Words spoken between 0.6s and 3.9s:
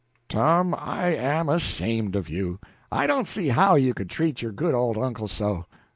I am ashamed of you! I don't see how